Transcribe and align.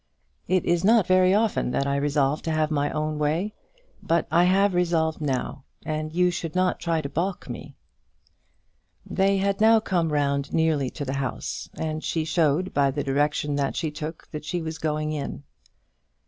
"It 0.47 0.65
is 0.65 0.83
not 0.83 1.05
very 1.05 1.31
often 1.31 1.69
that 1.69 1.85
I 1.85 1.95
resolve 1.95 2.41
to 2.41 2.51
have 2.51 2.71
my 2.71 2.89
own 2.89 3.19
way; 3.19 3.53
but 4.01 4.25
I 4.31 4.45
have 4.45 4.73
resolved 4.73 5.21
now, 5.21 5.63
and 5.85 6.11
you 6.11 6.31
should 6.31 6.55
not 6.55 6.79
try 6.79 7.01
to 7.01 7.07
balk 7.07 7.47
me." 7.47 7.75
They 9.05 9.37
had 9.37 9.61
now 9.61 9.79
come 9.79 10.11
round 10.11 10.51
nearly 10.53 10.89
to 10.89 11.05
the 11.05 11.13
house, 11.21 11.69
and 11.77 12.03
she 12.03 12.25
showed, 12.25 12.73
by 12.73 12.89
the 12.89 13.03
direction 13.03 13.57
that 13.57 13.75
she 13.75 13.91
took, 13.91 14.27
that 14.31 14.43
she 14.43 14.59
was 14.59 14.79
going 14.79 15.11
in. 15.11 15.43